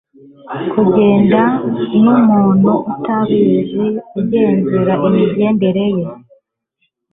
[0.71, 1.41] kugenda
[1.87, 1.97] ku
[2.31, 3.83] muntu atabizi,
[4.19, 6.05] ugenzure imigendere ye